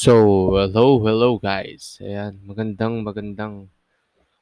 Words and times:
So, 0.00 0.16
hello, 0.56 0.96
hello 1.04 1.36
guys. 1.36 2.00
Ayan, 2.00 2.40
magandang 2.48 3.04
magandang 3.04 3.68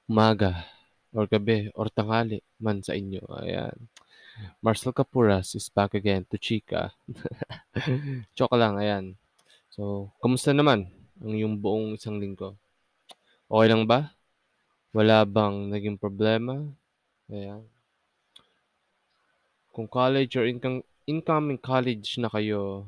umaga 0.06 0.62
or 1.10 1.26
gabi 1.26 1.66
or 1.74 1.90
tanghali 1.90 2.46
man 2.62 2.78
sa 2.78 2.94
inyo. 2.94 3.18
Ayan. 3.42 3.74
Marcel 4.62 4.94
Capuras 4.94 5.58
is 5.58 5.66
back 5.66 5.98
again 5.98 6.22
to 6.30 6.38
Chika. 6.38 6.94
Joke 8.38 8.54
lang, 8.54 8.78
ayan. 8.78 9.18
So, 9.74 10.14
kamusta 10.22 10.54
naman 10.54 10.94
ang 11.18 11.34
iyong 11.34 11.58
buong 11.58 11.98
isang 11.98 12.22
linggo? 12.22 12.54
Okay 13.50 13.66
lang 13.66 13.82
ba? 13.82 14.14
Wala 14.94 15.26
bang 15.26 15.74
naging 15.74 15.98
problema? 15.98 16.54
Ayan. 17.34 17.66
Kung 19.74 19.90
college 19.90 20.38
or 20.38 20.46
income, 20.46 20.86
incoming 21.02 21.58
college 21.58 22.14
na 22.22 22.30
kayo 22.30 22.86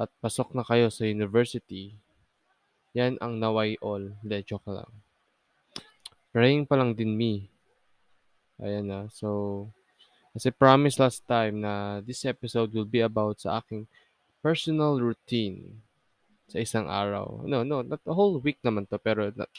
at 0.00 0.08
pasok 0.24 0.56
na 0.56 0.64
kayo 0.64 0.88
sa 0.88 1.04
university, 1.04 1.92
yan 2.96 3.20
ang 3.20 3.36
naway 3.36 3.76
all. 3.84 4.16
Hindi, 4.24 4.40
joke 4.48 4.72
lang. 4.72 4.88
Praying 6.32 6.64
pa 6.64 6.80
lang 6.80 6.96
din 6.96 7.12
me. 7.12 7.52
Ayan 8.64 8.88
na. 8.88 9.00
So, 9.12 9.68
as 10.32 10.48
I 10.48 10.56
promised 10.56 11.04
last 11.04 11.20
time 11.28 11.60
na 11.60 12.00
this 12.00 12.24
episode 12.24 12.72
will 12.72 12.88
be 12.88 13.04
about 13.04 13.44
sa 13.44 13.60
aking 13.60 13.84
personal 14.40 14.96
routine 14.96 15.84
sa 16.48 16.58
isang 16.64 16.88
araw. 16.88 17.44
No, 17.44 17.60
no, 17.60 17.84
not 17.84 18.00
the 18.02 18.14
whole 18.16 18.40
week 18.40 18.58
naman 18.64 18.88
to, 18.88 18.96
pero 18.96 19.28
not, 19.36 19.52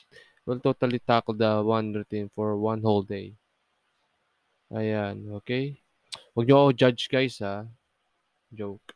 we'll 0.44 0.60
totally 0.60 1.00
tackle 1.00 1.38
the 1.38 1.62
one 1.62 1.94
routine 1.94 2.34
for 2.34 2.58
one 2.58 2.82
whole 2.82 3.06
day. 3.06 3.38
Ayan, 4.74 5.28
okay? 5.38 5.78
Huwag 6.34 6.48
niyo 6.48 6.56
ako 6.68 6.72
judge 6.76 7.04
guys 7.12 7.40
ha. 7.44 7.68
Joke. 8.52 8.96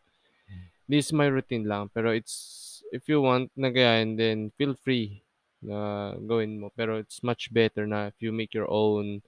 This 0.85 1.09
is 1.09 1.13
my 1.13 1.25
routine 1.25 1.65
lang, 1.65 1.89
pero 1.89 2.13
it's, 2.13 2.83
if 2.93 3.09
you 3.09 3.21
want 3.21 3.49
na 3.57 3.73
gayahin, 3.73 4.17
then 4.17 4.53
feel 4.53 4.77
free 4.77 5.25
na 5.65 6.13
gawin 6.21 6.61
mo. 6.61 6.69
Pero 6.77 7.01
it's 7.01 7.25
much 7.25 7.49
better 7.49 7.89
na 7.89 8.13
if 8.13 8.21
you 8.21 8.29
make 8.29 8.53
your 8.53 8.69
own 8.69 9.25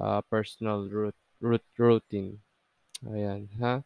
uh, 0.00 0.24
personal 0.32 0.88
root, 0.88 1.14
root, 1.44 1.64
routine. 1.76 2.40
Ayan, 3.04 3.52
ha? 3.60 3.84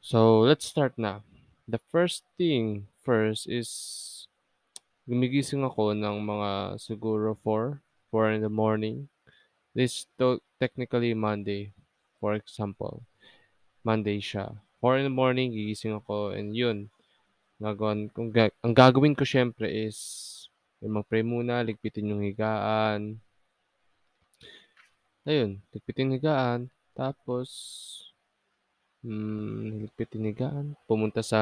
So, 0.00 0.40
let's 0.40 0.64
start 0.64 0.96
na. 0.96 1.20
The 1.68 1.78
first 1.92 2.24
thing 2.40 2.88
first 3.04 3.44
is 3.46 3.68
gumigising 5.04 5.60
ako 5.60 5.92
ng 5.92 6.24
mga 6.24 6.80
siguro 6.80 7.36
4, 7.44 7.84
4 8.08 8.32
in 8.32 8.40
the 8.40 8.50
morning. 8.50 9.12
This 9.76 10.08
to 10.16 10.40
technically 10.56 11.12
Monday, 11.12 11.76
for 12.16 12.32
example. 12.32 13.04
Monday 13.84 14.24
siya. 14.24 14.56
4 14.82 14.98
in 14.98 15.06
the 15.06 15.14
morning, 15.14 15.54
gigising 15.54 15.94
ako 15.94 16.34
and 16.34 16.58
yun, 16.58 16.90
gagawin, 17.62 18.10
kung 18.10 18.34
ga- 18.34 18.50
ang 18.66 18.74
gagawin 18.74 19.14
ko 19.14 19.22
syempre 19.22 19.70
is 19.70 20.28
mag-pray 20.82 21.22
muna, 21.22 21.62
ligpitin 21.62 22.10
yung 22.10 22.26
higaan. 22.26 23.22
Ayun, 25.22 25.62
ligpitin 25.70 26.10
yung 26.10 26.16
higaan. 26.18 26.60
Tapos, 26.98 27.48
hmm, 29.06 29.86
ligpitin 29.86 30.26
yung 30.26 30.30
higaan. 30.34 30.66
Pumunta 30.90 31.22
sa 31.22 31.40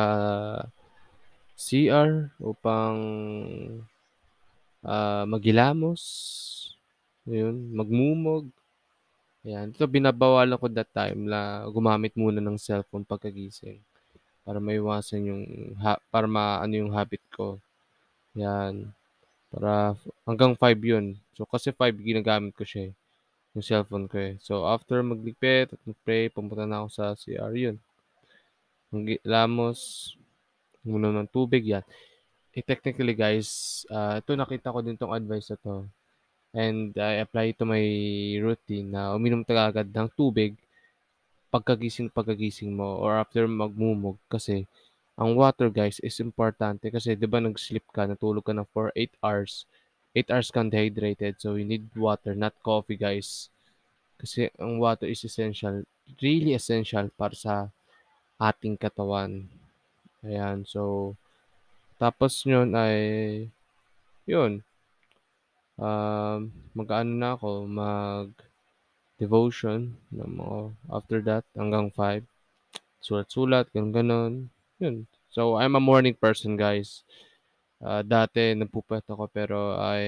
CR 1.56 2.36
upang 2.36 3.00
uh, 4.84 5.24
magilamos. 5.24 6.00
Ayun, 7.24 7.72
magmumog. 7.72 8.52
Ayan. 9.46 9.72
Ito, 9.72 9.88
binabawalan 9.88 10.60
ko 10.60 10.66
that 10.69 10.91
time 10.92 11.24
na 11.33 11.64
gumamit 11.72 12.12
muna 12.12 12.41
ng 12.44 12.60
cellphone 12.60 13.08
pagkagising 13.08 13.80
para 14.44 14.58
maiwasan 14.60 15.28
yung, 15.30 15.44
ha- 15.84 16.02
para 16.12 16.27
maano 16.28 16.74
yung 16.77 16.92
habit 16.92 17.22
ko. 17.33 17.56
Yan. 18.36 18.92
Para 19.52 19.96
hanggang 20.29 20.55
5 20.56 20.80
yun. 20.83 21.06
So, 21.36 21.48
kasi 21.48 21.73
5 21.73 21.96
ginagamit 21.96 22.52
ko 22.58 22.64
siya 22.68 22.90
eh, 22.90 22.95
yung 23.56 23.64
cellphone 23.67 24.06
ko 24.12 24.17
eh. 24.20 24.34
So, 24.45 24.64
after 24.68 25.00
magligpit 25.02 25.74
at 25.74 25.83
mag-pray, 25.89 26.29
pumunta 26.33 26.64
na 26.68 26.84
ako 26.84 26.89
sa 26.92 27.05
CR 27.17 27.55
yun. 27.56 27.77
Lamos, 29.24 30.12
muna 30.84 31.08
ng 31.12 31.30
tubig 31.30 31.64
yan. 31.64 31.84
Eh, 32.56 32.64
technically 32.64 33.14
guys, 33.14 33.83
uh, 33.90 34.18
ito 34.18 34.34
nakita 34.34 34.74
ko 34.74 34.80
din 34.83 34.98
tong 34.98 35.14
advice 35.14 35.55
na 35.55 35.58
to. 35.62 35.74
And 36.50 36.90
I 36.98 37.22
apply 37.22 37.55
to 37.58 37.64
my 37.64 37.84
routine 38.42 38.90
na 38.90 39.14
uminom 39.14 39.46
talaga 39.46 39.80
agad 39.80 39.94
ng 39.94 40.11
tubig 40.18 40.58
pagkagising 41.50 42.11
pagkagising 42.14 42.74
mo 42.74 42.98
or 43.02 43.18
after 43.18 43.46
magmumog 43.50 44.18
kasi 44.30 44.70
ang 45.18 45.34
water 45.34 45.66
guys 45.68 45.98
is 46.00 46.16
importante 46.22 46.88
kasi 46.88 47.12
'di 47.12 47.27
ba 47.28 47.42
nag-sleep 47.42 47.84
ka, 47.92 48.06
natulog 48.06 48.46
ka 48.46 48.55
na 48.56 48.64
for 48.64 48.88
8 48.96 49.12
hours. 49.20 49.66
8 50.16 50.30
hours 50.33 50.50
kang 50.50 50.72
dehydrated 50.72 51.38
so 51.38 51.55
you 51.55 51.66
need 51.66 51.86
water, 51.94 52.34
not 52.34 52.56
coffee 52.67 52.98
guys. 52.98 53.50
Kasi 54.18 54.50
ang 54.58 54.82
water 54.82 55.06
is 55.06 55.22
essential, 55.22 55.86
really 56.18 56.56
essential 56.56 57.06
para 57.14 57.36
sa 57.36 57.55
ating 58.40 58.80
katawan. 58.80 59.46
Ayan, 60.24 60.64
so 60.64 61.14
tapos 62.00 62.42
yun 62.48 62.72
ay 62.72 62.96
yun, 64.24 64.64
um, 65.80 66.52
mag-ano 66.77 67.13
na 67.17 67.35
ako, 67.35 67.64
mag-devotion 67.67 68.36
ng 70.13 70.30
mga 70.36 70.58
after 70.92 71.18
that 71.24 71.48
hanggang 71.57 71.89
5. 71.89 72.23
Sulat-sulat, 73.01 73.73
ganun 73.73 73.92
ganon 73.96 74.52
Yun. 74.80 75.05
So, 75.29 75.61
I'm 75.61 75.77
a 75.77 75.80
morning 75.80 76.17
person, 76.17 76.57
guys. 76.57 77.05
Uh, 77.80 78.01
dati, 78.01 78.57
nagpupwet 78.57 79.05
ako 79.08 79.29
pero 79.29 79.77
ay 79.77 80.05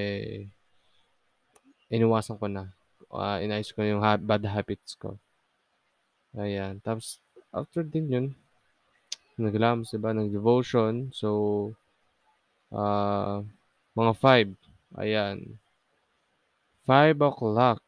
iniwasan 1.92 2.40
ko 2.40 2.48
na. 2.48 2.72
Uh, 3.12 3.36
inayos 3.44 3.68
ko 3.76 3.84
yung 3.84 4.00
ha- 4.00 4.16
bad 4.16 4.44
habits 4.48 4.96
ko. 4.96 5.20
Ayan. 6.32 6.80
Tapos, 6.80 7.20
after 7.52 7.84
din 7.84 8.08
yun, 8.08 8.26
naglams, 9.36 9.92
diba, 9.92 10.16
ng 10.16 10.32
devotion. 10.32 11.12
So, 11.12 11.28
uh, 12.72 13.44
mga 13.92 14.12
5. 14.16 14.56
Ayan. 14.96 15.60
5 16.86 17.22
o'clock 17.22 17.82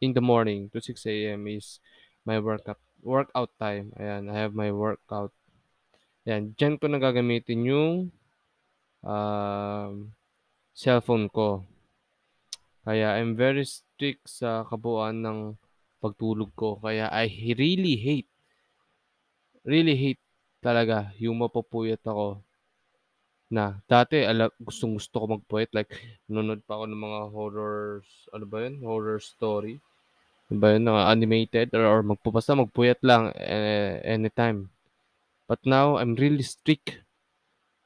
in 0.00 0.14
the 0.14 0.22
morning 0.22 0.70
to 0.70 0.78
6 0.80 0.94
a.m. 1.06 1.46
is 1.50 1.82
my 2.22 2.38
workout 2.38 2.78
workout 3.02 3.50
time. 3.58 3.90
Ayan, 3.98 4.30
I 4.30 4.34
have 4.38 4.54
my 4.54 4.70
workout. 4.70 5.34
Ayan, 6.26 6.54
dyan 6.54 6.78
ko 6.78 6.86
na 6.86 7.02
gagamitin 7.02 7.66
yung 7.66 7.90
uh, 9.02 9.90
cellphone 10.74 11.26
ko. 11.30 11.66
Kaya 12.86 13.18
I'm 13.18 13.34
very 13.34 13.66
strict 13.66 14.30
sa 14.30 14.62
kabuuan 14.66 15.20
ng 15.20 15.38
pagtulog 15.98 16.54
ko. 16.54 16.78
Kaya 16.78 17.10
I 17.10 17.26
really 17.58 17.98
hate, 17.98 18.30
really 19.66 19.98
hate 19.98 20.22
talaga 20.62 21.14
yung 21.18 21.38
mapupuyat 21.38 22.02
ako 22.02 22.42
na 23.48 23.80
dati 23.88 24.20
ala 24.20 24.52
gustong 24.60 25.00
gusto 25.00 25.24
ko 25.24 25.26
magpuyat 25.40 25.72
like 25.72 25.88
nanonood 26.28 26.60
pa 26.68 26.76
ako 26.76 26.84
ng 26.84 27.00
mga 27.00 27.20
horrors 27.32 28.08
ano 28.32 28.44
ba 28.44 28.58
yun? 28.68 28.76
Horror 28.84 29.20
story. 29.24 29.80
Ano 30.52 30.58
ba 30.60 30.76
yun? 30.76 30.84
Uh, 30.88 31.08
animated 31.08 31.72
or, 31.72 31.84
or 31.88 32.00
magpupasa 32.04 32.56
magpuyat 32.56 33.00
lang 33.04 33.32
eh, 33.36 34.04
anytime. 34.04 34.68
But 35.48 35.64
now 35.64 35.96
I'm 35.96 36.12
really 36.16 36.44
strict 36.44 37.00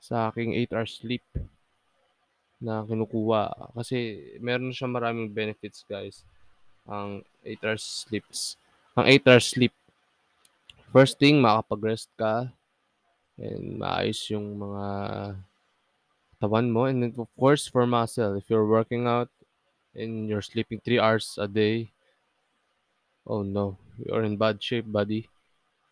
sa 0.03 0.35
aking 0.35 0.59
8 0.67 0.75
hours 0.75 0.99
sleep 0.99 1.23
na 2.59 2.83
kinukuha. 2.83 3.75
Kasi 3.79 4.19
meron 4.43 4.75
siya 4.75 4.91
maraming 4.91 5.31
benefits 5.31 5.87
guys 5.87 6.27
ang 6.91 7.23
8 7.47 7.63
hours 7.63 7.87
sleeps. 8.11 8.59
Ang 8.99 9.07
8 9.07 9.31
hours 9.31 9.47
sleep 9.47 9.75
first 10.93 11.17
thing 11.17 11.41
makapag-rest 11.41 12.13
ka 12.21 12.53
and 13.41 13.81
maayos 13.81 14.21
yung 14.29 14.61
mga 14.61 14.85
katawan 16.43 16.75
mo. 16.75 16.91
And 16.91 17.15
of 17.15 17.31
course, 17.39 17.71
for 17.71 17.87
muscle, 17.87 18.35
if 18.35 18.51
you're 18.51 18.67
working 18.67 19.07
out 19.07 19.31
and 19.95 20.27
you're 20.27 20.43
sleeping 20.43 20.83
3 20.83 20.99
hours 20.99 21.39
a 21.39 21.47
day, 21.47 21.95
oh 23.23 23.47
no, 23.47 23.79
you're 23.95 24.27
in 24.27 24.35
bad 24.35 24.59
shape, 24.59 24.91
buddy. 24.91 25.31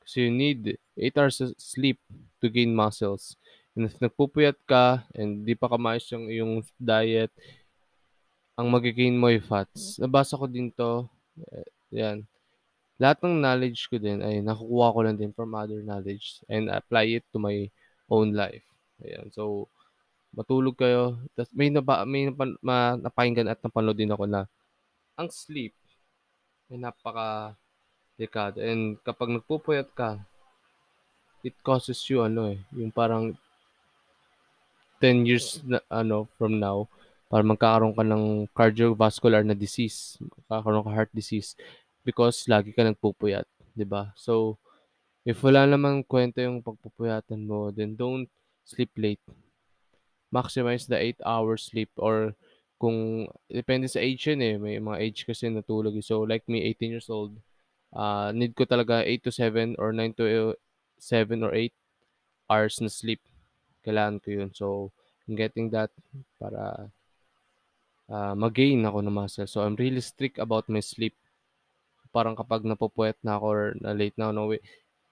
Kasi 0.02 0.26
you 0.26 0.34
need 0.34 0.74
8 0.98 1.14
hours 1.22 1.38
of 1.38 1.54
sleep 1.54 2.02
to 2.42 2.50
gain 2.50 2.74
muscles. 2.74 3.38
And 3.78 3.86
if 3.86 3.94
nagpupuyat 4.02 4.58
ka 4.66 5.06
and 5.14 5.46
di 5.46 5.54
pa 5.54 5.70
kamayos 5.70 6.10
yung, 6.10 6.26
yung 6.26 6.52
diet, 6.74 7.30
ang 8.58 8.66
magigain 8.66 9.14
mo 9.14 9.30
yung 9.30 9.46
fats. 9.46 10.02
Nabasa 10.02 10.34
ko 10.34 10.50
din 10.50 10.74
to. 10.74 11.06
Eh, 11.54 12.02
yan. 12.02 12.26
Lahat 12.98 13.22
ng 13.22 13.38
knowledge 13.38 13.86
ko 13.86 13.96
din 13.96 14.20
ay 14.20 14.42
nakukuha 14.42 14.92
ko 14.92 14.98
lang 15.06 15.16
din 15.16 15.32
from 15.32 15.54
other 15.54 15.80
knowledge 15.80 16.42
and 16.50 16.68
apply 16.68 17.22
it 17.22 17.24
to 17.30 17.38
my 17.38 17.70
own 18.10 18.34
life. 18.34 18.66
Ayan. 19.00 19.30
So, 19.32 19.70
matulog 20.34 20.76
kayo. 20.78 21.18
Tas 21.34 21.50
may 21.54 21.70
naba 21.70 22.02
may 22.06 22.30
napa 22.30 22.44
ma 22.62 22.94
napakinggan 22.96 23.50
at 23.50 23.60
napanood 23.62 23.98
din 23.98 24.12
ako 24.12 24.24
na 24.26 24.46
ang 25.20 25.28
sleep 25.28 25.76
ay 26.72 26.80
napaka 26.80 27.58
delikado 28.16 28.62
and 28.64 28.96
kapag 29.04 29.32
nagpupuyat 29.32 29.90
ka 29.92 30.22
it 31.40 31.56
causes 31.64 31.98
you 32.08 32.20
ano, 32.20 32.52
eh, 32.52 32.60
yung 32.76 32.92
parang 32.92 33.32
10 35.00 35.24
years 35.24 35.64
na 35.64 35.80
ano, 35.88 36.28
from 36.36 36.60
now, 36.60 36.84
parang 37.32 37.56
magkakaroon 37.56 37.96
ka 37.96 38.04
ng 38.04 38.24
cardiovascular 38.52 39.40
na 39.40 39.56
disease, 39.56 40.20
magkakaroon 40.20 40.84
ka 40.84 40.92
heart 40.92 41.12
disease 41.16 41.56
because 42.04 42.44
lagi 42.44 42.76
ka 42.76 42.84
nagpupuyat, 42.84 43.48
'di 43.72 43.88
ba? 43.88 44.12
So, 44.16 44.60
if 45.24 45.40
wala 45.40 45.64
namang 45.64 46.04
kuwenta 46.04 46.44
yung 46.44 46.60
pagpupuyatan 46.60 47.40
mo, 47.48 47.72
then 47.72 47.96
don't 47.96 48.28
sleep 48.68 48.92
late. 49.00 49.24
Maximize 50.30 50.86
the 50.86 50.98
8 50.98 51.18
hours 51.26 51.70
sleep 51.74 51.90
or 51.98 52.34
kung 52.80 53.28
depende 53.52 53.84
sa 53.92 54.00
age 54.00 54.32
yun, 54.32 54.40
eh, 54.40 54.56
may 54.56 54.80
mga 54.80 54.98
age 55.04 55.20
kasi 55.28 55.52
natulog, 55.52 55.92
eh. 56.00 56.00
So, 56.00 56.24
like 56.24 56.48
me, 56.48 56.64
18 56.64 56.96
years 56.96 57.12
old, 57.12 57.36
ah, 57.92 58.32
need 58.32 58.56
ko 58.56 58.64
talaga 58.64 59.04
8 59.04 59.20
to 59.28 59.30
7 59.30 59.76
or 59.76 59.92
9 59.92 60.16
to 60.16 60.56
7 60.96 61.44
or 61.44 61.52
8 61.52 61.76
hours 62.48 62.80
na 62.80 62.88
sleep. 62.88 63.20
Kailangan 63.84 64.24
ko 64.24 64.28
yun. 64.32 64.50
So, 64.56 64.66
I'm 65.28 65.36
getting 65.36 65.68
that 65.76 65.92
para, 66.40 66.88
ah, 68.08 68.32
ma-gain 68.32 68.80
ako 68.88 69.04
ng 69.04 69.12
muscle. 69.12 69.44
So, 69.44 69.60
I'm 69.60 69.76
really 69.76 70.00
strict 70.00 70.40
about 70.40 70.64
my 70.72 70.80
sleep. 70.80 71.12
Parang 72.16 72.32
kapag 72.32 72.64
napupuyat 72.64 73.20
na 73.20 73.36
ako 73.36 73.44
or 73.44 73.62
na-late 73.76 74.16
na 74.16 74.32
ako 74.32 74.34
nauwi, 74.34 74.58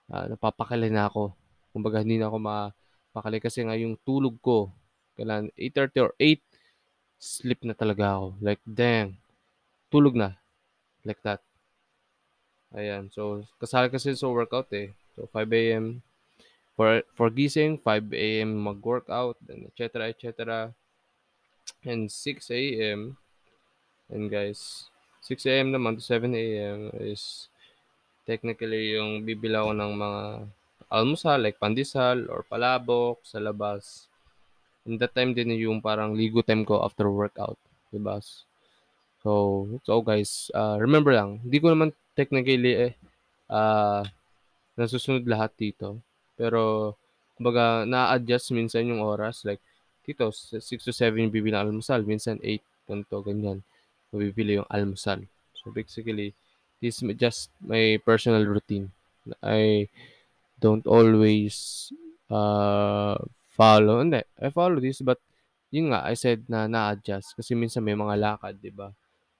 ah, 0.09 0.25
napapakali 0.25 0.89
na 0.89 1.13
ako. 1.13 1.37
Kumbaga 1.77 2.01
hindi 2.01 2.17
na 2.17 2.33
ako 2.33 2.39
mapakali 2.41 3.45
kasi 3.45 3.61
nga 3.69 3.77
yung 3.77 4.01
tulog 4.09 4.41
ko 4.41 4.73
kailangan 5.19 5.51
8:30 5.59 6.07
or 6.07 6.15
8 6.17 6.39
sleep 7.19 7.67
na 7.67 7.75
talaga 7.75 8.15
ako. 8.15 8.39
Like, 8.39 8.63
dang, 8.63 9.19
tulog 9.91 10.15
na. 10.15 10.39
Like 11.03 11.19
that. 11.27 11.43
Ayan. 12.71 13.11
So, 13.11 13.43
kasali 13.59 13.91
kasi 13.91 14.15
sa 14.15 14.31
workout, 14.31 14.71
eh. 14.71 14.95
So, 15.19 15.27
5 15.35 15.51
AM 15.51 15.99
for 16.79 17.03
for 17.19 17.27
gising, 17.27 17.83
5 17.83 18.15
AM 18.15 18.55
mag-workout, 18.55 19.35
and 19.51 19.67
et 19.67 19.75
cetera, 19.75 20.07
et 20.07 20.19
cetera. 20.23 20.71
And 21.83 22.07
6 22.07 22.49
AM, 22.55 23.19
and 24.09 24.31
guys, 24.31 24.89
6 25.27 25.45
AM 25.45 25.75
naman 25.75 25.99
to 25.99 26.03
7 26.05 26.33
AM 26.33 26.95
is 27.03 27.51
technically 28.25 28.97
yung 28.97 29.25
bibili 29.25 29.57
ako 29.57 29.73
ng 29.77 29.93
mga 29.97 30.23
almusal, 30.89 31.41
like 31.41 31.61
pandesal 31.61 32.29
or 32.33 32.45
palabok 32.45 33.21
sa 33.25 33.41
labas. 33.41 34.08
And 34.89 34.97
that 35.05 35.13
time 35.13 35.37
din 35.37 35.53
yung 35.53 35.85
parang 35.85 36.17
ligo 36.17 36.41
time 36.41 36.65
ko 36.65 36.81
after 36.81 37.13
workout, 37.13 37.61
'di 37.93 38.01
ba? 38.01 38.17
So, 39.21 39.67
so 39.85 40.01
guys, 40.01 40.49
ah, 40.57 40.81
remember 40.81 41.13
lang, 41.13 41.45
hindi 41.45 41.61
ko 41.61 41.69
naman 41.75 41.93
technically, 42.17 42.73
eh, 42.89 42.93
ah, 43.53 44.01
nasusunod 44.81 45.29
lahat 45.29 45.53
dito. 45.61 46.01
Pero 46.41 46.95
kumbaga 47.37 47.85
naa-adjust 47.85 48.55
minsan 48.57 48.89
yung 48.89 49.05
oras 49.05 49.45
like 49.47 49.63
dito 50.09 50.33
6 50.33 50.65
to 50.65 50.91
7 50.95 51.21
yung 51.21 51.35
bibili 51.35 51.53
ng 51.53 51.69
almusal, 51.69 52.01
minsan 52.09 52.41
8, 52.41 52.65
ganito, 52.89 53.21
ganyan, 53.21 53.61
mabibili 54.09 54.57
yung 54.57 54.71
almusal. 54.73 55.21
So, 55.53 55.69
basically, 55.69 56.33
this 56.81 57.05
is 57.05 57.13
just 57.21 57.53
my 57.61 58.01
personal 58.09 58.49
routine. 58.49 58.89
I 59.45 59.93
don't 60.57 60.87
always, 60.89 61.93
ah, 62.33 63.21
follow 63.59 63.99
hindi, 63.99 64.23
I 64.39 64.55
follow 64.55 64.79
this 64.79 65.03
but 65.03 65.19
yun 65.75 65.91
nga, 65.91 66.07
I 66.07 66.15
said 66.15 66.47
na 66.47 66.71
na-adjust 66.71 67.35
kasi 67.35 67.59
minsan 67.59 67.83
may 67.85 67.99
mga 67.99 68.15
lakad, 68.17 68.55
'di 68.57 68.73
ba? 68.73 68.95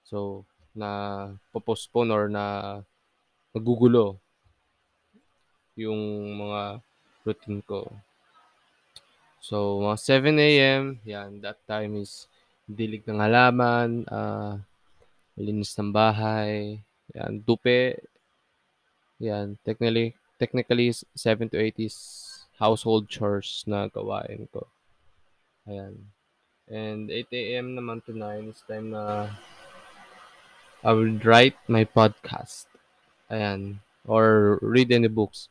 So, 0.05 0.45
napo-postpone 0.75 2.09
or 2.13 2.25
na 2.29 2.45
nagugulo 3.55 4.19
yung 5.79 6.35
mga 6.37 6.83
routine 7.25 7.61
ko. 7.65 7.87
So, 9.39 9.79
mga 9.81 9.97
7 9.97 10.35
AM, 10.37 10.83
yan, 11.07 11.39
that 11.41 11.57
time 11.63 11.97
is 11.97 12.27
dilig 12.67 13.07
ng 13.07 13.17
halaman, 13.17 14.05
ah, 14.11 14.59
linis 15.39 15.73
ng 15.79 15.89
bahay, 15.95 16.83
yan, 17.15 17.41
tupi. 17.41 17.95
Yan, 19.19 19.57
technically 19.65 20.13
technically 20.39 20.93
7 20.95 21.51
to 21.51 21.57
8 21.59 21.75
is 21.83 22.28
household 22.59 23.07
chores 23.07 23.63
na 23.65 23.87
gawain 23.87 24.51
ko. 24.51 24.67
Ayan. 25.63 25.95
And 26.69 27.09
8 27.09 27.31
AM 27.31 27.73
naman 27.73 28.03
to 28.05 28.13
9 28.13 28.51
is 28.51 28.61
time 28.67 28.91
na 28.91 29.31
I 30.83 30.91
will 30.91 31.17
write 31.23 31.57
my 31.71 31.87
podcast. 31.87 32.67
Ayan. 33.31 33.79
Or 34.05 34.59
read 34.61 34.91
any 34.91 35.07
books. 35.07 35.47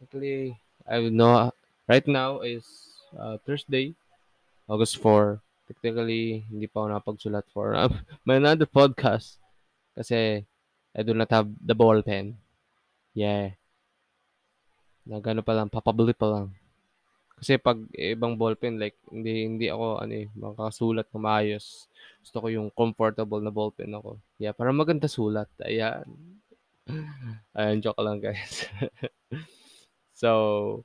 Technically, 0.00 0.58
I 0.88 0.98
will 0.98 1.14
know 1.14 1.52
right 1.88 2.06
now 2.08 2.40
is 2.40 2.64
uh, 3.16 3.38
Thursday, 3.44 3.94
August 4.68 4.98
4. 4.98 5.40
Technically, 5.68 6.44
hindi 6.52 6.68
pa 6.68 6.84
ako 6.84 6.88
nakapagsulat 6.92 7.46
for 7.52 7.72
uh, 7.78 7.88
my 8.24 8.36
another 8.36 8.68
podcast 8.68 9.40
kasi 9.96 10.44
I 10.94 11.00
do 11.02 11.14
not 11.14 11.30
have 11.32 11.48
the 11.60 11.74
ball 11.74 12.02
pen. 12.02 12.36
Yeah. 13.14 13.56
Nagano 15.04 15.44
pa 15.44 15.52
lang, 15.52 15.68
papabili 15.68 16.16
pa 16.16 16.26
lang. 16.28 16.46
Kasi 17.34 17.60
pag 17.60 17.76
ibang 17.92 18.38
ballpen 18.38 18.80
like 18.80 18.96
hindi 19.10 19.44
hindi 19.44 19.66
ako 19.68 20.00
ano 20.00 20.12
eh, 20.16 20.26
makakasulat 20.32 21.06
ng 21.12 21.24
maayos. 21.24 21.90
Gusto 22.24 22.40
ko 22.40 22.46
yung 22.48 22.68
comfortable 22.72 23.42
na 23.44 23.52
ballpen 23.52 23.92
ako. 23.92 24.16
Yeah, 24.40 24.56
para 24.56 24.72
maganda 24.72 25.10
sulat. 25.10 25.50
Ayan. 25.60 26.08
Ayan, 27.58 27.84
joke 27.84 28.00
lang 28.00 28.22
guys. 28.22 28.64
so, 30.20 30.84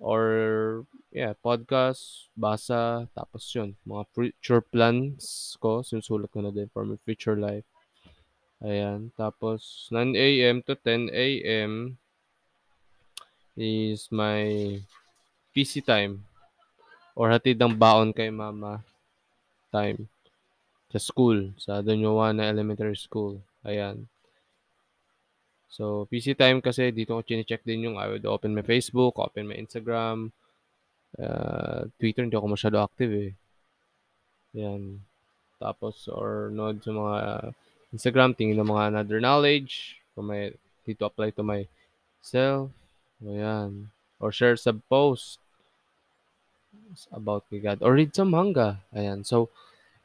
or 0.00 0.24
yeah, 1.12 1.36
podcast, 1.36 2.32
basa, 2.36 3.08
tapos 3.12 3.44
yun, 3.52 3.76
mga 3.84 4.04
future 4.12 4.62
plans 4.64 5.56
ko, 5.60 5.80
sinusulat 5.80 6.28
ko 6.32 6.44
na 6.44 6.52
din 6.52 6.68
for 6.72 6.84
my 6.84 6.96
future 7.04 7.36
life. 7.36 7.64
Ayan, 8.64 9.12
tapos 9.20 9.92
9 9.92 10.16
AM 10.16 10.64
to 10.64 10.72
10 10.80 11.12
AM 11.12 12.00
is 13.56 14.12
my 14.12 14.76
PC 15.56 15.80
time 15.80 16.22
or 17.16 17.32
hatid 17.32 17.56
ng 17.56 17.72
baon 17.74 18.12
kay 18.12 18.28
mama 18.28 18.84
time 19.72 20.04
sa 20.92 21.00
school, 21.00 21.50
sa 21.58 21.80
Doña 21.80 22.12
Juana 22.12 22.46
Elementary 22.46 22.94
School. 22.94 23.40
Ayan. 23.64 24.06
So, 25.66 26.06
PC 26.06 26.38
time 26.38 26.62
kasi 26.62 26.94
dito 26.94 27.18
ko 27.18 27.26
chine-check 27.26 27.66
din 27.66 27.90
yung 27.90 27.96
I 27.98 28.06
would 28.06 28.24
open 28.24 28.54
my 28.54 28.62
Facebook, 28.62 29.18
open 29.18 29.50
my 29.50 29.58
Instagram, 29.58 30.30
uh, 31.18 31.90
Twitter, 31.98 32.22
hindi 32.22 32.38
ako 32.38 32.54
masyado 32.54 32.78
active 32.78 33.12
eh. 33.12 33.32
Ayan. 34.54 35.02
Tapos, 35.58 36.06
or 36.06 36.52
nod 36.54 36.80
sa 36.84 36.92
mga 36.94 37.16
Instagram, 37.92 38.36
tingin 38.36 38.60
ng 38.60 38.70
mga 38.70 38.84
another 38.94 39.18
knowledge, 39.18 39.98
kung 40.14 40.30
may, 40.30 40.54
dito 40.86 41.02
apply 41.04 41.34
to 41.34 41.42
my 41.42 41.66
self. 42.22 42.70
Ayan. 43.24 43.88
Or 44.20 44.32
share 44.32 44.56
sa 44.56 44.72
post 44.72 45.40
about 47.12 47.44
kay 47.48 47.60
God. 47.60 47.80
Or 47.80 47.96
read 47.96 48.12
some 48.16 48.32
manga. 48.32 48.80
Ayan. 48.92 49.24
So, 49.24 49.48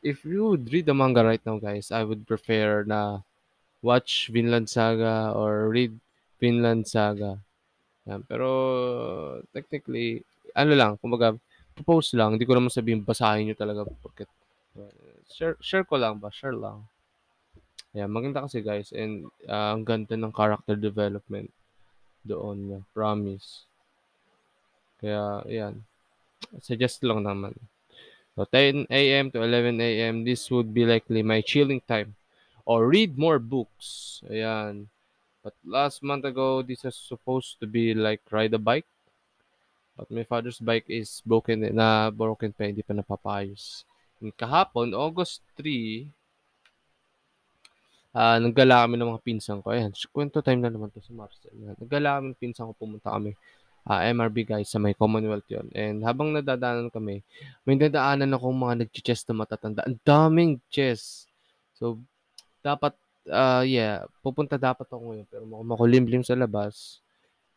if 0.03 0.24
you 0.25 0.56
would 0.56 0.72
read 0.72 0.86
the 0.86 0.96
manga 0.96 1.24
right 1.24 1.41
now, 1.46 1.60
guys, 1.60 1.91
I 1.91 2.03
would 2.03 2.27
prefer 2.27 2.84
na 2.88 3.22
watch 3.82 4.30
Vinland 4.32 4.70
Saga 4.70 5.32
or 5.36 5.70
read 5.70 5.96
Vinland 6.39 6.88
Saga. 6.88 7.39
Yan. 8.08 8.24
Pero, 8.27 8.48
technically, 9.53 10.24
ano 10.56 10.74
lang, 10.74 10.91
kumbaga, 11.00 11.38
propose 11.75 12.18
lang. 12.18 12.36
Hindi 12.36 12.46
ko 12.46 12.58
naman 12.58 12.74
sabihin, 12.74 13.06
basahin 13.06 13.48
nyo 13.48 13.56
talaga. 13.56 13.86
Porque, 14.01 14.25
share, 15.30 15.56
share 15.62 15.86
ko 15.86 15.96
lang 16.01 16.18
ba? 16.18 16.34
Share 16.34 16.56
lang. 16.56 16.84
Yan, 17.91 18.08
maganda 18.08 18.48
kasi 18.48 18.63
guys. 18.63 18.96
And, 18.96 19.27
uh, 19.48 19.75
ang 19.75 19.84
ganda 19.84 20.15
ng 20.15 20.32
character 20.32 20.80
development 20.80 21.51
doon. 22.24 22.58
Yeah, 22.70 22.84
promise. 22.94 23.66
Kaya, 25.01 25.42
yan. 25.50 25.82
Suggest 26.62 27.01
lang 27.01 27.25
naman. 27.25 27.58
So, 28.36 28.48
10 28.48 28.88
a.m. 28.88 29.30
to 29.32 29.44
11 29.44 29.82
a.m., 29.82 30.24
this 30.24 30.48
would 30.50 30.74
be 30.74 30.86
likely 30.86 31.22
my 31.22 31.42
chilling 31.42 31.82
time 31.84 32.16
or 32.66 32.88
read 32.88 33.18
more 33.18 33.40
books. 33.40 34.22
Ayan. 34.30 34.88
But 35.44 35.58
last 35.66 36.04
month 36.06 36.25
ago, 36.25 36.62
this 36.62 36.86
was 36.86 36.96
supposed 36.96 37.60
to 37.60 37.68
be 37.68 37.94
like 37.94 38.22
ride 38.30 38.54
a 38.54 38.62
bike. 38.62 38.86
But 39.98 40.10
my 40.10 40.24
father's 40.24 40.62
bike 40.62 40.86
is 40.88 41.22
broken 41.25 41.66
na 41.74 42.10
broken 42.13 42.54
pa, 42.54 42.70
hindi 42.70 42.86
pa 42.86 42.94
napapayos. 42.94 43.84
And 44.22 44.32
kahapon, 44.38 44.94
August 44.94 45.42
3, 45.58 46.06
ah 48.12 48.38
naggala 48.39 48.84
kami 48.88 48.96
ng 49.00 49.10
mga 49.15 49.24
pinsan 49.24 49.58
ko. 49.63 49.72
Ayan, 49.72 49.91
kwento 50.12 50.44
time 50.44 50.60
na 50.63 50.72
naman 50.72 50.91
to 50.91 51.00
sa 51.00 51.15
Marcel. 51.15 51.51
Ayan, 51.56 51.75
naggala 51.80 52.20
kami 52.20 52.25
ng 52.36 52.39
pinsan 52.39 52.68
ko, 52.68 52.74
pumunta 52.75 53.12
kami. 53.12 53.36
Ah, 53.82 54.06
MRB 54.06 54.46
guys, 54.46 54.70
sa 54.70 54.77
may 54.77 54.94
Commonwealth 54.94 55.50
yon. 55.50 55.65
And 55.74 56.06
habang 56.06 56.30
nadadaanan 56.38 56.94
kami, 56.94 57.25
may 57.65 57.75
nadaanan 57.80 58.30
akong 58.30 58.53
mga 58.53 58.86
nag-chess 58.86 59.25
na 59.25 59.41
matatanda. 59.41 59.82
Ang 59.89 59.98
daming 60.06 60.62
chess. 60.70 61.25
So, 61.74 61.98
dapat, 62.62 62.94
ah 63.30 63.65
yeah, 63.65 64.06
pupunta 64.22 64.58
dapat 64.62 64.86
ako 64.86 65.01
ngayon. 65.01 65.27
Pero 65.30 65.44
mukhang 65.50 65.70
makulimlim 65.74 66.22
sa 66.22 66.38
labas. 66.38 67.01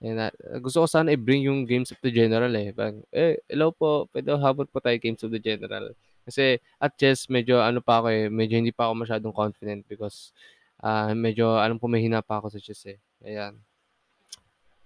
Ayan 0.01 0.17
na 0.21 0.27
gusto 0.61 0.85
ko 0.85 0.87
sana 0.89 1.13
i-bring 1.13 1.45
yung 1.49 1.65
Games 1.69 1.93
of 1.93 2.01
the 2.01 2.13
General, 2.13 2.51
eh, 2.57 2.73
parang, 2.73 3.01
"Eh, 3.13 3.41
hello 3.49 3.73
po, 3.73 4.09
puwede 4.13 4.33
habol 4.37 4.69
po 4.69 4.81
tayo 4.81 4.97
Games 5.01 5.21
of 5.25 5.33
the 5.33 5.41
General." 5.41 5.93
Kasi 6.25 6.57
at 6.81 6.97
chess 6.97 7.29
medyo 7.29 7.61
ano 7.61 7.85
pa 7.85 8.01
ako, 8.01 8.09
eh, 8.09 8.27
medyo 8.33 8.57
hindi 8.57 8.73
pa 8.73 8.89
ako 8.89 9.05
masyadong 9.05 9.35
confident 9.37 9.85
because, 9.85 10.33
ah, 10.81 11.13
medyo 11.13 11.61
alam 11.61 11.77
ko 11.77 11.85
mahina 11.87 12.25
pa 12.25 12.41
ako 12.41 12.57
sa 12.57 12.61
chess, 12.61 12.89
eh, 12.89 12.99
ayan. 13.21 13.55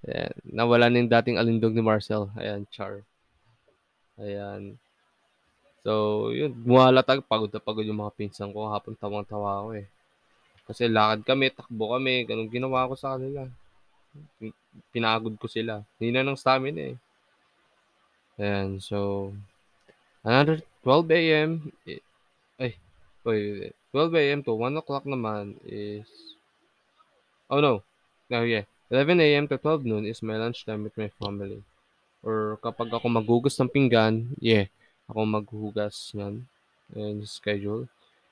Ayan, 0.06 0.34
nawala 0.46 0.90
na 0.90 0.98
yung 0.98 1.10
dating 1.10 1.38
alindog 1.38 1.74
ni 1.74 1.82
Marcel, 1.82 2.30
ayan, 2.38 2.66
char. 2.70 3.02
Ayan. 4.18 4.74
So, 5.86 6.28
yun 6.34 6.52
bumalatag 6.52 7.22
pagod 7.24 7.54
na 7.54 7.62
pagod 7.62 7.86
yung 7.86 8.02
mga 8.02 8.14
pinsan 8.18 8.50
ko 8.50 8.66
kahapon 8.66 8.98
tawang-tawa 8.98 9.62
ako, 9.62 9.70
eh. 9.78 9.86
Kasi 10.68 10.84
lakad 10.84 11.24
kami, 11.24 11.54
takbo 11.54 11.96
kami, 11.96 12.28
gano'n 12.28 12.50
ginawa 12.52 12.90
ko 12.90 12.94
sa 12.98 13.16
kanila. 13.16 13.46
Pinagod 14.92 15.38
ko 15.38 15.46
sila, 15.48 15.86
hina 16.02 16.20
ng 16.26 16.36
stamina, 16.36 16.92
eh. 16.92 16.96
Ayan, 18.38 18.78
so, 18.78 19.30
another 20.22 20.62
12 20.82 21.10
AM, 21.10 21.50
eh, 21.86 22.02
ay, 22.58 22.72
wait, 23.24 23.74
12 23.92 24.14
AM 24.14 24.40
to 24.42 24.54
1 24.54 24.78
o'clock 24.78 25.04
naman 25.04 25.58
is 25.66 26.06
oh, 27.50 27.60
no, 27.60 27.82
no, 28.30 28.42
yeah, 28.42 28.64
11 28.90 29.20
AM 29.20 29.46
to 29.48 29.58
12 29.58 29.84
noon 29.84 30.04
is 30.06 30.22
my 30.22 30.36
lunchtime 30.36 30.84
with 30.84 30.96
my 30.96 31.10
family 31.18 31.62
or 32.22 32.58
kapag 32.62 32.90
ako 32.90 33.06
maghuhugas 33.06 33.54
ng 33.58 33.70
pinggan, 33.70 34.34
yeah, 34.42 34.66
ako 35.06 35.24
maghuhugas 35.24 36.12
niyan, 36.14 36.44
ayan 36.94 37.22
yung 37.22 37.30
schedule. 37.30 37.84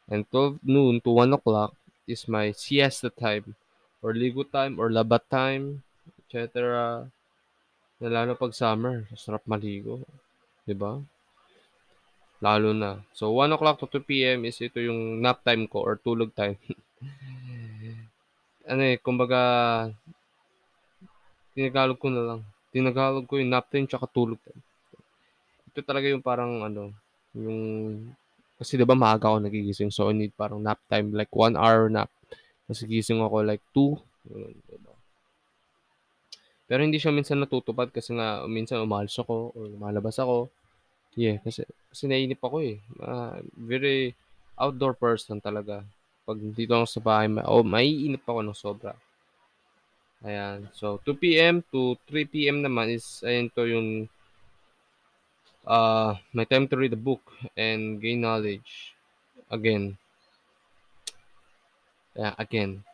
And 0.07 0.27
12 0.31 0.63
noon 0.63 1.03
to 1.03 1.11
1 1.11 1.35
o'clock 1.35 1.75
is 2.07 2.31
my 2.31 2.55
siesta 2.55 3.11
time 3.11 3.55
or 4.03 4.15
ligo 4.15 4.47
time 4.47 4.79
or 4.79 4.91
labat 4.91 5.27
time, 5.27 5.83
et 6.07 6.27
cetera. 6.31 7.07
Na 7.99 8.09
lalo 8.13 8.37
'pag 8.37 8.55
summer, 8.55 9.09
sarap 9.17 9.43
maligo, 9.49 10.05
'di 10.67 10.75
ba? 10.77 11.01
Lalo 12.45 12.77
na. 12.77 13.01
So, 13.17 13.33
1 13.33 13.53
o'clock 13.57 13.81
to 13.81 13.89
2 13.89 14.05
PM 14.05 14.45
is 14.45 14.61
ito 14.61 14.77
yung 14.77 15.25
nap 15.25 15.41
time 15.41 15.65
ko 15.65 15.81
or 15.81 15.97
tulog 15.97 16.33
time. 16.37 16.59
Ano, 18.67 18.83
eh, 18.83 18.99
kumbaga 18.99 19.39
tinagalog 21.55 22.03
ko 22.03 22.11
na 22.11 22.23
lang. 22.27 22.41
Tinagalog 22.75 23.31
ko 23.31 23.39
yung 23.39 23.55
nap 23.55 23.71
time 23.71 23.87
tsaka 23.87 24.11
tulog 24.11 24.43
time. 24.43 24.59
Ito 25.71 25.87
talaga 25.87 26.11
yung 26.11 26.21
parang 26.21 26.67
ano, 26.67 26.91
yung 27.31 27.59
kasi 28.59 28.75
'di 28.75 28.89
ba 28.89 28.97
maaga 28.97 29.29
ako 29.29 29.45
nagigising 29.45 29.93
so 29.93 30.09
I 30.09 30.17
need 30.17 30.33
parang 30.33 30.65
nap 30.65 30.81
time 30.91 31.13
like 31.15 31.31
1 31.31 31.55
hour 31.55 31.87
nap. 31.87 32.11
Ta's 32.67 32.83
gigising 32.83 33.23
ako 33.23 33.47
like 33.47 33.63
2, 33.71 33.95
gano'n, 34.27 34.57
'di 34.67 34.79
ba? 34.83 34.93
Pero 36.67 36.83
hindi 36.83 36.99
siya 36.99 37.15
minsan 37.15 37.39
natutupad 37.39 37.95
kasi 37.95 38.19
nga 38.19 38.43
minsan 38.51 38.83
umaalis 38.83 39.15
ako 39.23 39.55
or 39.55 39.71
lumalabas 39.71 40.19
ako. 40.19 40.51
Yeah, 41.17 41.41
kasi 41.41 41.65
kasi 41.89 42.05
naiinip 42.05 42.45
ako, 42.45 42.61
eh, 42.61 42.77
ah, 43.01 43.41
very 43.57 44.13
outdoor 44.61 44.93
person 44.93 45.41
talaga. 45.41 45.81
'Pag 46.29 46.39
dito 46.53 46.77
ako 46.77 46.87
sa 46.87 47.01
bahay 47.01 47.29
ma 47.33 47.43
o 47.49 47.65
maiinip 47.65 48.21
ako 48.29 48.41
ng 48.45 48.57
sobra. 48.57 48.93
Ayan, 50.21 50.69
so 50.77 51.01
2 51.09 51.17
PM 51.17 51.65
to 51.73 51.97
3 52.09 52.29
PM 52.29 52.61
naman 52.61 52.93
is 52.93 53.25
ayan 53.25 53.49
'to 53.49 53.65
yung 53.65 53.89
ah, 55.65 56.21
my 56.37 56.45
time 56.45 56.69
to 56.69 56.77
read 56.77 56.93
a 56.93 57.01
book 57.01 57.25
and 57.57 57.97
gain 58.05 58.21
knowledge 58.21 58.93
again. 59.49 59.97
Yeah, 62.17 62.37
again. 62.37 62.85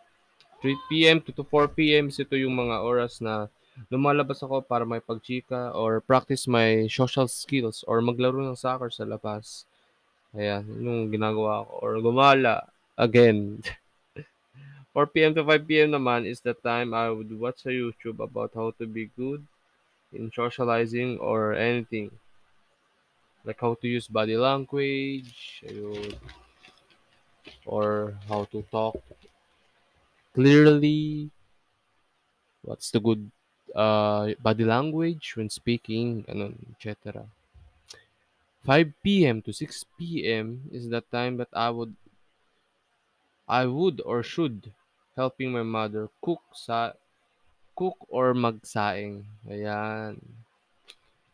3 0.62 0.78
PM 0.90 1.18
to 1.26 1.42
4 1.46 1.66
PM 1.66 2.06
is 2.06 2.22
ito 2.22 2.38
yung 2.38 2.54
mga 2.54 2.86
oras 2.86 3.18
na 3.18 3.50
lumalabas 3.88 4.40
ako 4.44 4.60
para 4.64 4.84
makipagchika 4.84 5.72
or 5.72 6.00
practice 6.00 6.48
my 6.48 6.84
social 6.88 7.28
skills 7.28 7.84
or 7.88 8.00
maglaro 8.04 8.40
ng 8.44 8.58
soccer 8.58 8.92
sa 8.92 9.04
labas. 9.04 9.64
Ayan, 10.32 10.64
yun 10.64 10.84
yung 10.84 11.12
ginagawa 11.12 11.68
ko 11.68 11.72
or 11.80 11.92
gumala, 12.00 12.68
again. 12.96 13.60
4 14.92 15.08
PM 15.08 15.32
to 15.32 15.44
5 15.44 15.64
PM 15.64 15.96
naman 15.96 16.28
is 16.28 16.44
the 16.44 16.52
time 16.52 16.92
I 16.92 17.08
would 17.08 17.32
watch 17.32 17.64
sa 17.64 17.72
YouTube 17.72 18.20
about 18.20 18.52
how 18.52 18.76
to 18.76 18.84
be 18.84 19.08
good 19.16 19.40
in 20.12 20.28
socializing 20.28 21.16
or 21.16 21.56
anything. 21.56 22.12
Like 23.44 23.60
how 23.60 23.74
to 23.80 23.88
use 23.88 24.06
body 24.06 24.36
language, 24.36 25.64
ayun. 25.64 26.12
Or 27.64 28.14
how 28.28 28.44
to 28.52 28.60
talk 28.68 29.00
clearly. 30.36 31.32
What's 32.62 32.92
the 32.92 33.00
good 33.00 33.32
uh, 33.74 34.32
body 34.40 34.64
language 34.64 35.34
when 35.36 35.48
speaking, 35.48 36.24
gano'n, 36.24 36.54
et 36.72 36.80
cetera. 36.80 37.24
5 38.62 38.94
PM 39.02 39.42
to 39.42 39.50
6 39.50 39.84
PM 39.98 40.70
is 40.70 40.86
the 40.88 41.02
time 41.10 41.36
that 41.42 41.50
I 41.52 41.70
would 41.70 41.94
I 43.48 43.66
would 43.66 44.00
or 44.06 44.22
should 44.22 44.70
helping 45.18 45.52
my 45.52 45.66
mother 45.66 46.08
cook 46.22 46.40
sa 46.54 46.94
cook 47.74 47.98
or 48.08 48.32
magsaing, 48.32 49.26
ayan. 49.50 50.16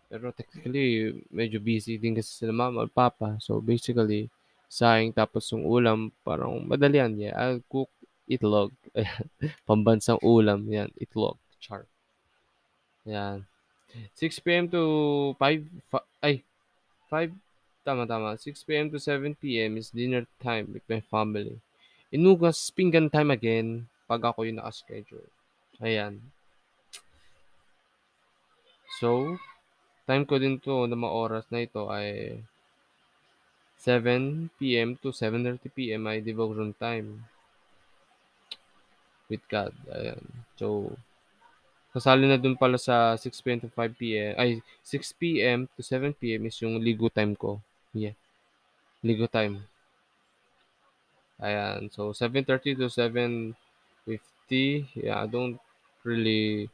Pero 0.09 0.33
technically 0.33 1.21
medyo 1.29 1.61
busy 1.61 2.01
din 2.01 2.17
kasi 2.17 2.33
sila 2.33 2.55
mama 2.57 2.89
or 2.89 2.91
papa. 2.91 3.37
So, 3.45 3.61
basically, 3.61 4.33
saing 4.67 5.13
tapos 5.13 5.53
yung 5.53 5.69
ulam 5.69 6.09
parang 6.25 6.65
madali 6.65 6.97
yan, 6.97 7.13
yeah, 7.21 7.37
I'll 7.37 7.61
cook 7.69 7.93
itlog, 8.25 8.73
ayan. 8.99 9.27
Pambansang 9.69 10.21
ulam, 10.25 10.65
yan, 10.65 10.89
itlog, 10.97 11.37
char. 11.61 11.85
Ayan. 13.09 13.49
6 14.13 14.45
PM 14.45 14.69
to 14.69 14.83
5 15.41 15.65
fa 15.89 16.05
ay 16.21 16.45
5 17.09 17.33
tama, 17.81 18.05
tama, 18.05 18.37
6 18.37 18.69
PM 18.69 18.93
to 18.93 19.01
7 19.01 19.33
PM 19.41 19.81
is 19.81 19.89
dinner 19.89 20.29
time 20.45 20.69
with 20.77 20.85
my 20.93 21.01
family. 21.09 21.57
Inugas 22.13 22.69
pinggan 22.69 23.09
time 23.09 23.33
again 23.33 23.89
'pag 24.05 24.21
ako 24.29 24.45
yung 24.45 24.61
naka-schedule, 24.61 25.25
ayan. 25.81 26.21
So, 29.01 29.41
time 30.05 30.29
ko 30.29 30.37
din 30.37 30.61
'to 30.61 30.85
na 30.85 30.97
mga 30.97 31.17
oras 31.17 31.45
na 31.49 31.65
ito 31.65 31.89
ay 31.89 32.41
7 33.81 34.53
PM 34.61 35.01
to 35.01 35.17
7:30 35.17 35.73
PM 35.73 36.05
ay 36.13 36.21
devotion 36.21 36.77
time. 36.77 37.25
With 39.33 39.45
God, 39.49 39.73
ayan. 39.93 40.25
So, 40.61 40.97
kasali 41.89 42.29
na 42.29 42.37
dun 42.37 42.55
pala 42.55 42.77
sa 42.77 43.17
6 43.17 43.41
PM 43.41 43.59
to 43.65 43.69
5 43.73 43.97
PM 43.97 44.33
ay 44.37 44.61
6 44.85 45.17
PM 45.21 45.67
to 45.73 45.81
7 45.81 46.13
PM 46.17 46.45
is 46.47 46.57
yung 46.61 46.77
ligo 46.79 47.09
time 47.09 47.33
ko, 47.33 47.61
yeah. 47.97 48.15
Ligo 49.01 49.31
time. 49.31 49.65
Ayan, 51.39 51.87
so 51.95 52.11
7:30 52.11 52.75
to 52.75 52.91
7:50, 52.91 53.55
yeah, 54.99 55.23
I 55.23 55.27
don't 55.31 55.57
really 56.03 56.67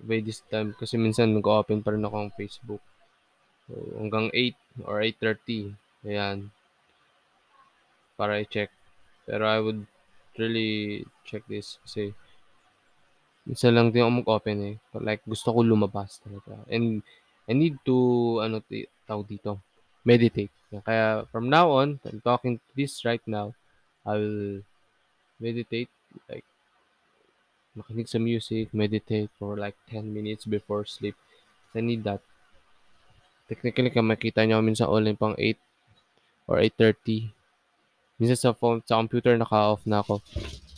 by 0.00 0.22
this 0.22 0.40
time 0.46 0.72
kasi 0.78 0.94
minsan 0.96 1.34
nag-o-open 1.34 1.82
pa 1.82 1.92
rin 1.92 2.06
ako 2.06 2.16
ng 2.24 2.36
Facebook. 2.38 2.82
So, 3.68 3.76
hanggang 4.00 4.32
8 4.32 4.56
or 4.88 5.04
8:30, 5.04 5.76
ayan. 6.08 6.48
Para 8.16 8.40
i-check. 8.40 8.72
Pero 9.28 9.44
I 9.44 9.60
would 9.60 9.84
really 10.40 11.04
check 11.28 11.44
this 11.50 11.76
kasi 11.84 12.16
minsan 13.48 13.72
lang 13.72 13.88
din 13.88 14.04
ako 14.04 14.12
mag-open, 14.20 14.58
eh. 14.60 14.76
Like 15.00 15.24
gusto 15.24 15.56
ko 15.56 15.64
lumabas 15.64 16.20
talaga 16.20 16.60
and 16.68 17.00
I 17.48 17.56
need 17.56 17.80
to 17.88 17.96
ano 18.44 18.60
ti 18.60 18.84
tawag 19.08 19.24
dito, 19.24 19.56
meditate. 20.04 20.52
Kaya 20.84 21.24
from 21.32 21.48
now 21.48 21.72
on, 21.72 21.96
I'm 22.04 22.20
talking 22.20 22.60
this 22.76 23.08
right 23.08 23.24
now, 23.24 23.56
I 24.04 24.20
will 24.20 24.60
meditate 25.40 25.88
like 26.28 26.44
makinig 27.72 28.10
sa 28.10 28.20
music, 28.20 28.68
meditate 28.76 29.32
for 29.40 29.56
like 29.56 29.80
10 29.88 30.12
minutes 30.12 30.44
before 30.44 30.84
sleep. 30.84 31.16
I 31.72 31.80
need 31.80 32.04
that. 32.04 32.20
Technically 33.48 33.88
kung 33.88 34.12
makita 34.12 34.44
niyo 34.44 34.60
ako 34.60 34.64
minsan 34.68 34.92
online 34.92 35.16
pang 35.16 35.32
8 35.40 35.56
or 36.44 36.60
8:30. 36.60 37.32
Minsan 38.20 38.36
sa 38.36 38.52
phone 38.52 38.84
sa 38.84 39.00
computer 39.00 39.32
naka-off 39.40 39.86
na 39.88 40.04
ako. 40.04 40.20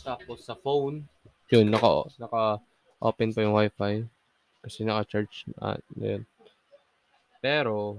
Tapos 0.07 0.39
sa 0.45 0.55
phone, 0.55 1.03
yun 1.51 1.67
naka 1.67 2.07
naka-open 2.15 3.35
pa 3.35 3.43
yung 3.43 3.55
wifi 3.55 4.07
kasi 4.63 4.87
naka-charge 4.87 5.49
na 5.59 5.75
yun. 5.99 6.23
Pero, 7.41 7.97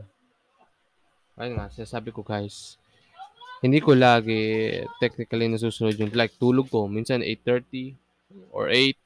ayun 1.35 1.59
nga, 1.59 1.69
sinasabi 1.69 2.15
ko 2.15 2.23
guys, 2.23 2.79
hindi 3.63 3.79
ko 3.79 3.95
lagi 3.95 4.75
technically 4.99 5.47
nasusunod 5.47 5.95
yung 5.95 6.11
like 6.19 6.35
tulog 6.39 6.67
ko. 6.67 6.91
Minsan 6.91 7.23
8:30 7.23 7.95
or 8.51 8.67
8, 8.71 8.97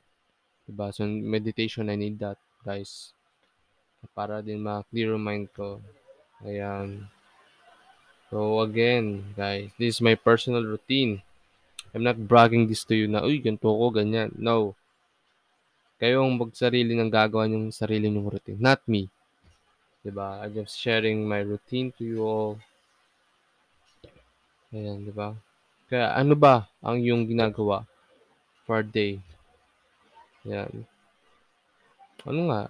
'di 0.64 0.72
ba? 0.72 0.88
So, 0.94 1.04
meditation, 1.04 1.92
I 1.92 1.96
need 1.98 2.16
that, 2.22 2.40
guys. 2.64 3.12
Para 4.14 4.40
din 4.40 4.62
ma-clear 4.62 5.12
yung 5.12 5.24
mind 5.26 5.50
ko. 5.52 5.82
Ayan. 6.46 7.10
So, 8.30 8.62
again, 8.62 9.34
guys, 9.36 9.72
this 9.76 9.98
is 9.98 10.04
my 10.04 10.14
personal 10.16 10.62
routine. 10.62 11.25
I'm 11.96 12.04
not 12.04 12.20
bragging 12.20 12.68
this 12.68 12.84
to 12.84 12.92
you 12.92 13.08
na, 13.08 13.24
"Uy, 13.24 13.40
ganito 13.40 13.72
ako, 13.72 13.96
ganyan." 13.96 14.28
No. 14.36 14.76
Kayo 15.96 16.28
ang 16.28 16.36
magsarili 16.36 16.92
ng 16.92 17.08
gagawa 17.08 17.48
niyong 17.48 17.72
sarili 17.72 18.12
niyong 18.12 18.28
routine, 18.28 18.60
not 18.60 18.84
me. 18.84 19.08
'Di 20.04 20.12
ba? 20.12 20.44
I'm 20.44 20.52
just 20.52 20.76
sharing 20.76 21.24
my 21.24 21.40
routine 21.40 21.88
to 21.96 22.04
you 22.04 22.20
all. 22.20 22.60
Ayan, 24.76 25.08
'di 25.08 25.12
ba? 25.16 25.32
Kaya 25.88 26.12
ano 26.12 26.36
ba 26.36 26.68
ang 26.84 27.00
iyong 27.00 27.24
ginagawa 27.24 27.88
for 28.68 28.84
day? 28.84 29.16
Ayan. 30.44 30.84
Ano 32.28 32.52
nga, 32.52 32.68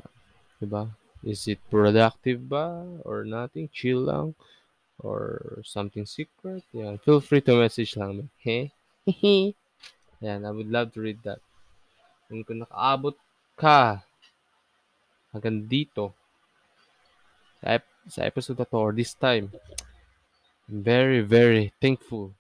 'di 0.63 0.71
ba? 0.71 0.87
Is 1.27 1.51
it 1.51 1.59
productive 1.67 2.47
ba 2.47 2.79
or 3.03 3.27
nothing, 3.27 3.67
chill 3.75 4.07
lang 4.07 4.39
or 5.03 5.43
something 5.67 6.07
secret? 6.07 6.63
Yan, 6.71 7.03
feel 7.03 7.19
free 7.19 7.43
to 7.43 7.59
message 7.59 7.99
lang 7.99 8.23
me. 8.23 8.71
He? 9.23 9.55
Yan, 10.21 10.43
I 10.43 10.51
would 10.51 10.67
love 10.67 10.91
to 10.95 11.01
read 11.01 11.23
that. 11.23 11.39
And 12.27 12.43
kung 12.43 12.67
nakaabot 12.67 13.15
ka 13.55 14.03
hanggang 15.31 15.71
dito 15.71 16.11
sa, 17.63 17.79
ep- 17.79 17.97
sa 18.11 18.27
episode 18.27 18.59
na 18.59 18.67
to 18.67 18.77
or 18.77 18.91
this 18.91 19.15
time, 19.15 19.55
I'm 20.67 20.83
very, 20.83 21.23
very 21.23 21.71
thankful 21.79 22.35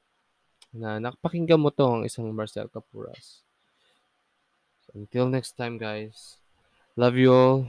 na 0.74 0.98
nakapakinggan 0.98 1.62
mo 1.62 1.70
to 1.70 1.86
ang 1.86 2.02
isang 2.02 2.26
Marcel 2.34 2.66
Capuras. 2.66 3.46
So, 4.82 4.98
until 4.98 5.30
next 5.30 5.54
time, 5.54 5.78
guys. 5.78 6.42
Love 6.98 7.14
you 7.14 7.30
all. 7.30 7.60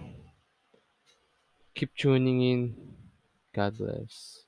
Keep 1.78 1.94
tuning 1.94 2.42
in. 2.42 2.62
God 3.54 3.78
bless. 3.78 4.47